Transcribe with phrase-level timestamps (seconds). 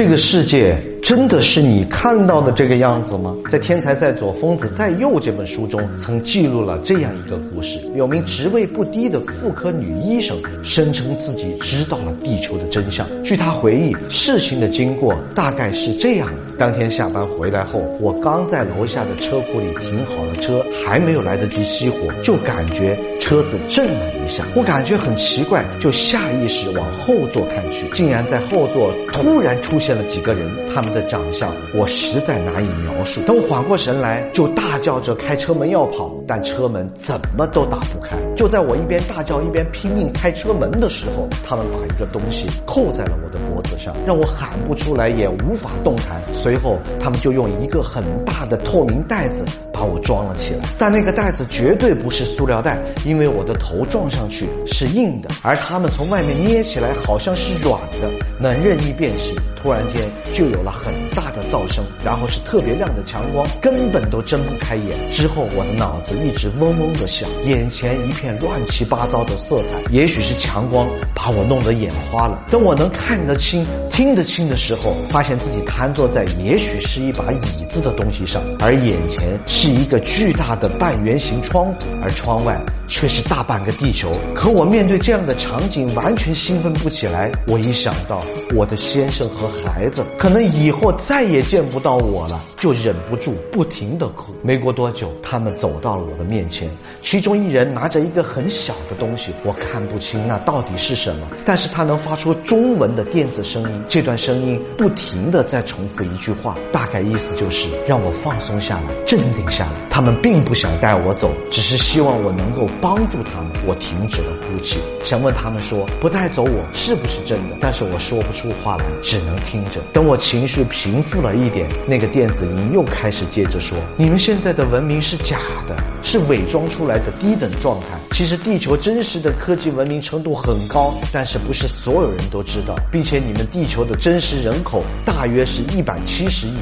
[0.00, 3.36] 这个世界真的是你看到的这个样子吗？
[3.50, 13.06] 在《天才在左，疯子在右》这本书中，曾记录了这样一个故事：有名职位不低的妇科女医生，声称自己知道了地球的真相。
[13.22, 24.46] 据她回忆，事情的经过大概是这样的：当天下班回来后，我刚在楼下的车库里停好了车，还没有来得及熄火，就感觉车子震了一下。
[24.54, 33.20] 我感觉很奇怪，就下意识往后座看去，竟然在后座突然出现见了几个人，他们的长相我实在难以描述。
[33.22, 38.16] 等我缓过神来，就大叫着开车门要跑，但车门怎么都打不开。
[38.36, 46.22] 就在我一边大叫一边拼命开车门的时候，他们把一个东西扣在了我的脖子上，让我喊不出来，也无法动弹。
[46.32, 58.08] 随后，他们就用一个很大的透明袋子把我装了起来，但那个袋子绝对不是塑料袋，因为我的头撞上去是硬的，而他们从外面捏起来好像是软的，
[58.38, 59.34] 能任意变形。
[59.62, 60.00] 突然间
[60.34, 65.10] 就有了很大的噪声，然后是特别亮的强光，根本都睁不开眼。
[65.12, 72.44] 之后我的脑子一直嗡嗡的响，眼前一片乱七八糟的色彩，也许是强光把我弄得眼花了。
[72.48, 82.60] 等我能看得清、听得清的时候，发现自己瘫坐在也许是一把椅子的东西上，而眼前是一个巨大的半圆形窗户，而窗外。
[82.90, 87.30] 却是大半个地球，可我面对这样的场景完全兴奋不起来。
[87.46, 88.20] 我一想到
[88.54, 94.34] 我的先生和孩子可能以后再也见不到我了，就忍不住不停的哭。
[94.42, 96.68] 没过多久，他们走到了我的面前，
[97.00, 103.82] 其中一人拿着一个很小的东西，我看不清那到底是什么，但是他能发出中文的电子声音。
[103.88, 109.72] 这段声音不停的在重复一句话，大概意思就是让我放松下来，镇定下来。
[109.88, 112.68] 他们并不想带我走，只是希望我能够。
[112.80, 117.56] 帮助他们，我停止了呼气，想问他们说不带走我是不是真的？
[117.60, 119.80] 但是我说不出话来，只能听着。
[119.92, 127.86] 等我情绪平复了一点，那个电子音又开始接着说：“你们现在的文明是假的，是伪装出来的低等状态。
[128.12, 136.54] 其实地球真实的科技文明程度很高，但是不是所有人都知道，并且你们地球的真实人口大约是一百七十亿。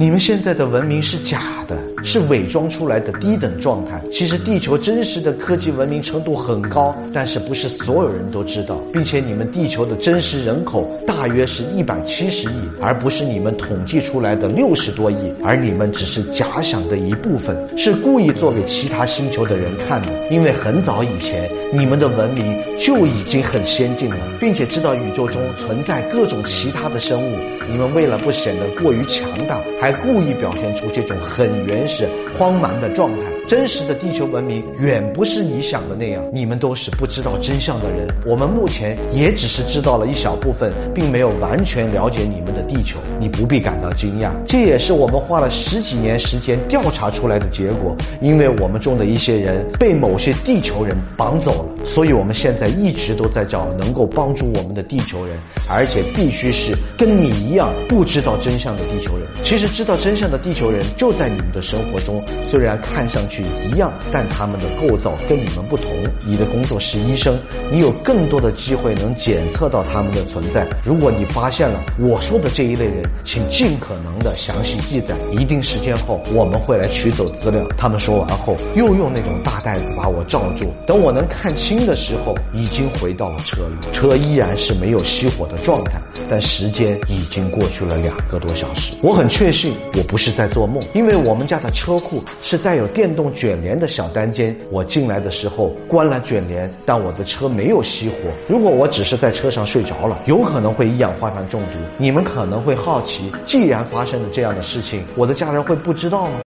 [0.00, 4.00] 你们现在的文明是假的。”是伪装出来的低等状态。
[4.12, 15.32] 其实地球真实的科技文明程度很高，但是不是所有人都知道，并且你们地球的真实人口大约是一百七十亿，而不是你们统计出来的六十多亿。
[15.42, 20.08] 而你们只是假想的一部分，是故意做给其他星球的人看的。
[20.30, 27.36] 因为很早以前，你们的文明就已经很先进了，并且知道宇宙中存在各种其他的生物。
[27.70, 31.87] 你们为了不显得过于强大，还故意表现出这种很原。
[31.88, 32.06] 是
[32.38, 33.37] 慌忙的状态。
[33.48, 38.06] 真实的地球文明远不是你想的那样，你们都是不知道真相的人。
[38.26, 42.98] 我们目前也只是知道了一小部分，并没有完全了解你们的地球。
[43.18, 47.96] 你不必感到惊讶，这也是我们花了十几年时间调查出来的结果。
[48.20, 55.34] 因为我们中的一些人被某些地球人绑走了，所以我们现在一直都在找能够帮助我们的地球人，
[55.70, 59.26] 而且必须是跟你一样不知道真相的地球人。
[59.42, 63.37] 其实知道真相的地球人就在你们的生活中，虽然看上去。
[63.42, 65.86] 一样，但他们的构造跟你们不同。
[66.26, 67.38] 你的工作是医生，
[67.70, 70.66] 你有更多的机会能检测到他们的存在。
[70.84, 75.14] 如果你发现了我说的这一类人，请尽可能的详细记载。
[75.32, 77.64] 一定时间后，我们会来取走资料。
[77.76, 80.72] 他们说完后，又用那种大袋子把我罩住。
[80.86, 86.00] 等我能看清的时候，已经回到了车里，车依然是没有熄火的状态。
[86.28, 88.92] 但时间已经过去了两个多小时。
[89.02, 93.27] 我很确信我不是在做梦，因为我们家的车库是带有电动。
[93.34, 98.14] 卷帘的小单间，我进来的时候关了卷帘，但我的车没有熄火。
[98.48, 101.78] 如果我只是在车上睡着了，有可能会一氧化碳中毒。
[101.96, 106.40] 你们可能会好奇，既然发生了这样的事情，我的家人会不知道吗？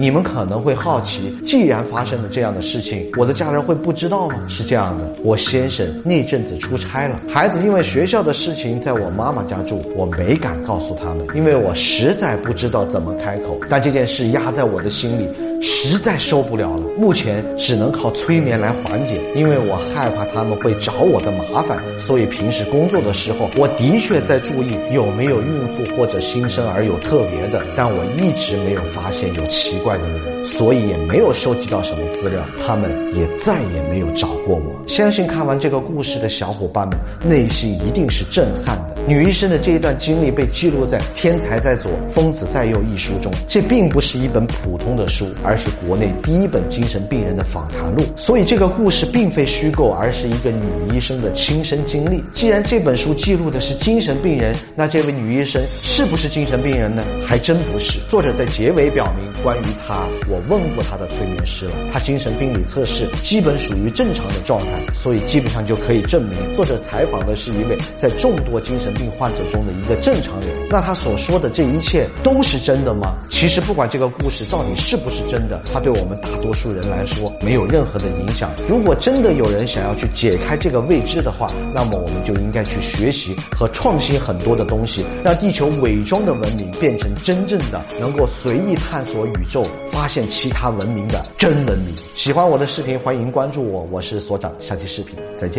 [0.00, 4.36] 你们可能会好奇，既然发生了这样的事情，我的家人会不知道吗？
[4.48, 13.58] 是这样的，我先生那阵子出差了，孩子因为学校的事情在我妈妈家住，我没敢告诉他们，因为我实在不知道怎么开口。
[13.68, 15.28] 但这件事压在我的心里。
[15.60, 29.87] 实在受不了了，目前只能靠催眠来缓解，因为我害怕他们会找我的麻烦，所以平时工作的时候，我的确在注意有没有孕妇或者新生儿有特别的，但我一直没有发现有奇怪。
[29.88, 34.86] 怪的人，所以也没有收集到什么资料，他们也再也没有找过我。
[34.86, 38.96] 相信看完这个故事的小伙伴们，内心一定是震撼的。
[39.06, 48.04] 女医生的这一段经历被记录在《天才在左，疯子在右》一书中，这并不是一本普通的书，而是国内第一本精神病人的访谈录。
[48.14, 52.22] 所以这个故事并非虚构，而是一个女医生的亲身经历。
[52.34, 57.02] 既然这本书记录的是精神病人，那这位女医生是不是精神病人呢？
[57.26, 57.98] 还真不是。
[58.10, 70.50] 作者在结尾表明，关于他，我问过他的催眠师了，他精神病理测试基本属于正常的状态，所以基本上就可以证明，作者采访的是一位在众多精神病患者中的一个正常人。
[70.70, 73.14] 那他所说的这一切都是真的吗？
[73.30, 78.52] 其实不管这个故事到底是不是真的，它对我们大多数人来说没有任何的影响。
[78.68, 91.94] 如果真的有人想要去解开这个未知的话，那么我们就应该去学习和创新很多的东西，让地球伪装的文明变成真正的能够随意探索宇宙、发现其他文明的真文明。
[92.14, 94.52] 喜欢我的视频，欢迎关注我，我是所长。
[94.60, 95.56] 下期视频再见。